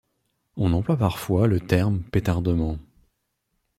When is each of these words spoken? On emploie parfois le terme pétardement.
On 0.57 0.73
emploie 0.73 0.97
parfois 0.97 1.45
le 1.45 1.59
terme 1.59 1.99
pétardement. 2.01 2.79